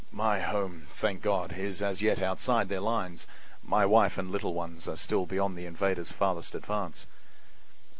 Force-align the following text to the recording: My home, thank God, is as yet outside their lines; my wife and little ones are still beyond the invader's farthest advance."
My 0.11 0.39
home, 0.39 0.87
thank 0.89 1.21
God, 1.21 1.53
is 1.55 1.79
as 1.83 2.01
yet 2.01 2.23
outside 2.23 2.69
their 2.69 2.79
lines; 2.79 3.27
my 3.61 3.85
wife 3.85 4.17
and 4.17 4.31
little 4.31 4.55
ones 4.55 4.87
are 4.87 4.95
still 4.95 5.27
beyond 5.27 5.55
the 5.55 5.67
invader's 5.67 6.11
farthest 6.11 6.55
advance." 6.55 7.05